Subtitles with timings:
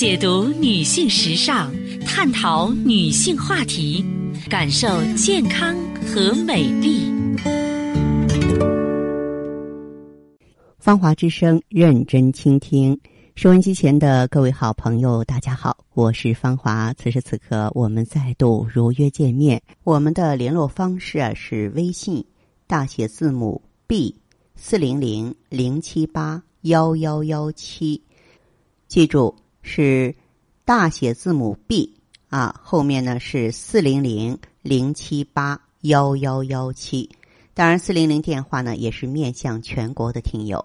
[0.00, 1.70] 解读女性时尚，
[2.06, 4.02] 探讨女性话题，
[4.48, 7.02] 感受健康和美丽。
[10.78, 12.98] 芳华之声，认真倾听。
[13.34, 16.94] 收音机前的各位好朋友，大家好，我是芳华。
[16.94, 19.60] 此时此刻，我们再度如约见面。
[19.84, 22.24] 我们的联络方式啊是微信
[22.66, 24.16] 大写字母 B
[24.56, 28.02] 四零零零七八幺幺幺七，
[28.88, 30.14] 记住是
[30.64, 31.94] 大写字母 B
[32.28, 37.08] 啊，后面呢是四零零零七八幺幺幺七。
[37.52, 40.64] 当然，四零零电话呢也是面向全国的听友。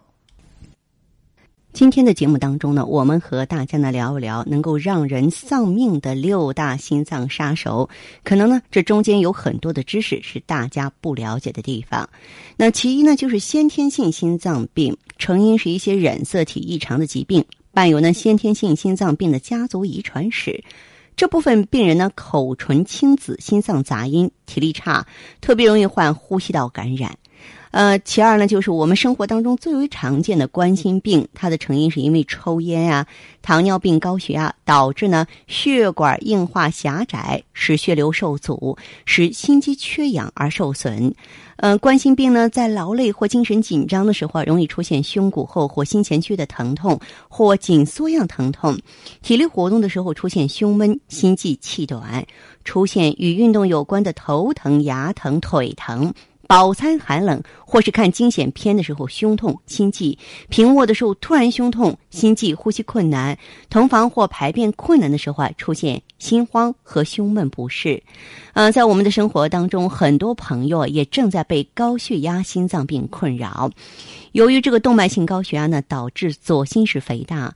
[1.73, 7.89] 今天的节目当中呢，我们和大家呢聊一聊能够让人丧命的六大心脏杀手。
[8.23, 12.09] 可能呢，这中间有很多的知识是大家不了解的地方。
[12.55, 17.43] 那其一呢，就是先天性心脏病，成因是一些染色体异常的疾病，
[17.75, 20.63] 伴有呢先天性心脏病的家族遗传史。
[21.17, 25.05] 这部分病人呢，口唇青紫，心脏杂音，体力差，
[25.41, 27.17] 特别容易患呼吸道感染。
[27.75, 33.05] 呃，其二呢，就是我们生活当中最为常见的冠心病，它的成因是因为抽烟啊、
[33.41, 41.13] 糖尿病、高血压导致呢血管硬化狭窄，使血流受阻，使心肌缺氧而受损。
[41.57, 48.73] 呃，冠心病呢，在劳累或精神紧张的时候，容易出现胸骨后或心前区的疼痛或紧缩样疼痛；
[49.21, 52.25] 体力活动的时候出现胸闷、心悸、气短，
[52.63, 56.13] 出现与运动有关的头疼、牙疼、腿疼。
[56.47, 60.17] 饱餐寒冷，或是看惊险片的时候胸痛、心悸；
[60.49, 63.35] 平卧的时候突然胸痛、心悸、呼吸困难；
[63.69, 68.01] 同房或排便困难的时候啊，出现心慌和胸闷不适。
[68.53, 73.69] 嗯，在我们的生活当中，很多朋友也正在被高血压、心脏病困扰。
[74.31, 77.53] 由于这个动脉性高血压呢，导致左心室肥大。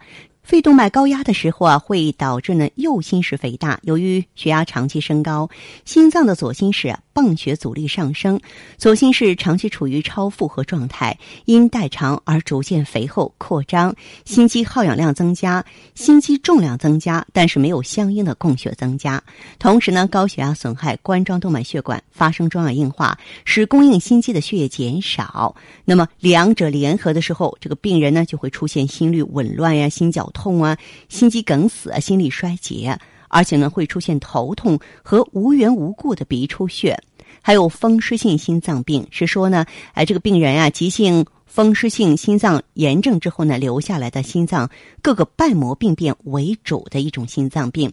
[0.49, 3.79] 肺动脉高压的时候啊，会导致呢右心室肥大。
[3.83, 5.47] 由于血压长期升高，
[5.85, 8.39] 心脏的左心室泵血阻力上升，
[8.75, 11.15] 左心室长期处于超负荷状态，
[11.45, 13.95] 因代偿而逐渐肥厚扩张，
[14.25, 19.23] 心肌耗氧量增加，心肌重量增加，但是没有相应的供血增加。
[19.59, 23.15] 同时呢，高血压损害冠状动脉血管，发生中耳硬化，
[23.45, 25.55] 使供应心肌的血液减少。
[25.85, 30.27] 那么两者联合的时候，这个病人呢就会出现心率紊乱呀、心绞。
[30.31, 30.77] 痛痛啊，
[31.09, 36.97] 心肌梗死啊，心力衰竭，而且呢会出现头痛和无缘无故的鼻出血，
[37.41, 44.69] 还有风湿性心脏病，是说呢，哎，这个病人啊，急性风湿性心脏炎症之后呢，留下来的心脏
[45.01, 47.91] 各个瓣膜病变为主的一种心脏病，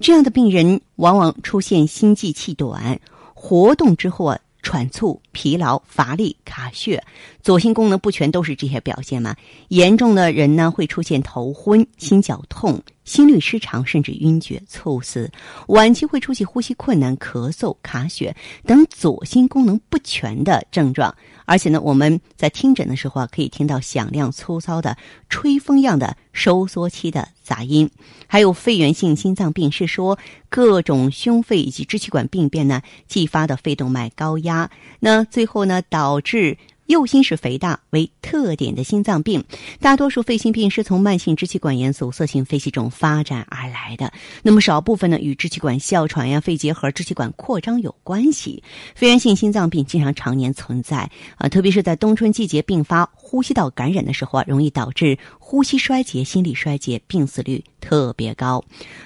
[0.00, 2.98] 这样的病人往往出现心悸气短，
[3.34, 4.38] 活动之后啊。
[4.64, 7.04] 喘促、疲劳、乏力、卡血，
[7.42, 9.36] 左心功能不全，都是这些表现吗？
[9.68, 15.28] 严重的人呢，会出现头昏、心绞痛、心律失常，甚至晕厥、猝死；
[15.68, 18.34] 晚期会出现呼吸困难、咳嗽、卡血
[18.64, 21.14] 等左心功能不全的症状。
[21.44, 24.96] 而且呢，我们在听诊的时候啊，可以听到响亮粗糙的
[25.28, 27.90] 吹风样的收缩期的杂音。
[28.26, 34.70] 还有肺源性心脏病，是说各种胸肺以及支气管病变呢，继发的肺动脉高压，
[35.00, 36.56] 那最后呢，导致。
[36.86, 39.42] 右心室肥大为特点的心脏病，
[39.80, 44.12] 大多数肺心病是从慢性支气管炎阻塞性肺气肿发展而来的。
[44.42, 48.62] 那么少部分呢与支气管哮喘呀、肺结核、支气管扩张有关系。
[48.94, 58.62] 肺源性心脏病经常常年存在啊，特别是在冬春季节并发呼吸道感染的时候啊，容易导致呼吸衰竭、心力衰竭，病死率特别高。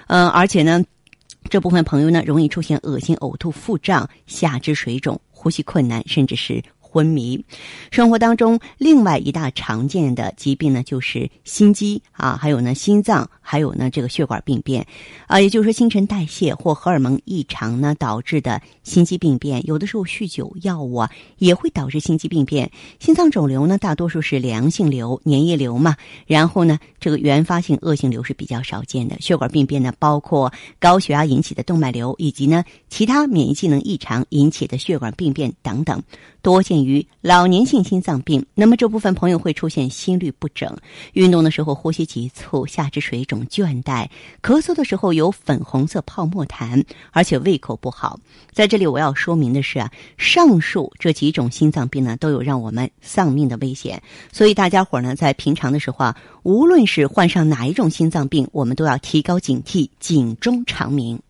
[0.09, 0.85] 嗯，而且呢，
[1.49, 6.61] 这部分朋友呢容易出现恶心、呕吐、腹胀、下肢水肿、呼吸困难，甚至是。
[6.91, 7.45] 昏迷，
[7.91, 14.87] 生活当中另外一大常见的疾病呢，就是心肌啊，还有呢心脏，还有呢这个血管病变，
[15.27, 19.65] 啊，也就是说新陈代谢或荷尔蒙异常呢导致的心肌病变。
[19.67, 22.71] 有的时候酗酒、药物啊也会导致心肌病变。
[22.99, 25.95] 心脏肿瘤呢，大多数是良性瘤、粘液瘤嘛，
[26.27, 29.17] 然后呢这个原发性恶性瘤是比较少见的。
[29.21, 36.03] 血管病变呢，包括高血压引起的动脉瘤，以及呢其他免疫机能异常引起的血管病变等等。
[36.41, 40.75] 多见于于老年性心脏病，那么这部分朋友会出现心律不整，
[41.13, 44.09] 运动的时候呼吸急促，下肢水肿、倦怠，
[44.43, 46.83] 咳嗽的时候有粉红色泡沫痰，
[47.13, 48.19] 而且胃口不好。
[48.51, 54.03] 在这里我要说明的是啊，上述这几种心脏病呢，都有让我们丧命的危险，
[54.33, 61.21] 所以大家伙呢，在平常的时候啊，无论是患上哪一种心脏病，我们都要提高警惕，警钟长鸣。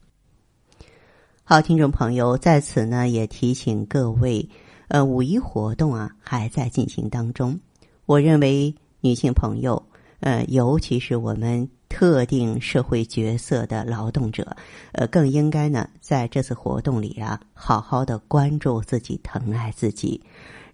[1.43, 4.47] 好，听众朋友，在此呢，也提醒各位。
[4.89, 7.59] 呃，五一活动啊还在进行当中。
[8.07, 9.83] 我认为女性朋友，
[10.21, 11.69] 呃，尤其是我们。
[11.91, 14.55] 特定社会角色的劳动者，
[14.93, 20.23] 呃，更应该呢在这次活动里啊，好好的关注自己，疼爱自己，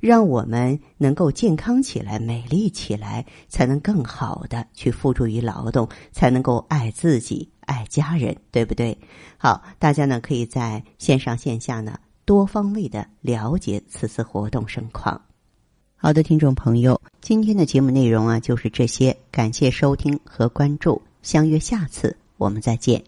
[0.01, 8.99] 让我们能够健康起来、美丽起来，才能更好的去付诸于劳动，才能够爱自己、爱家人，对不对？
[9.39, 15.21] 好，大家呢可以在线上线下呢多方位的了解此次活动盛况。
[15.97, 23.03] 好的，听众朋友，今天的节目内容啊就是这些，感谢收听和关注，相约下次我们再见。